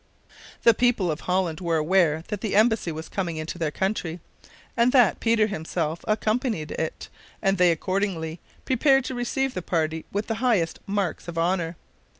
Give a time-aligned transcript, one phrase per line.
[0.63, 4.19] ]The people of Holland were aware that the embassy was coming into their country,
[4.75, 7.07] and that Peter himself accompanied it,
[7.39, 11.75] and they accordingly prepared to receive the party with the highest marks of honor.